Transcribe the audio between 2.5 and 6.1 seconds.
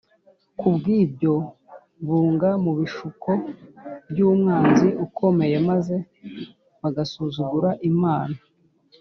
mu bishuko by’umwanzi ukomeye maze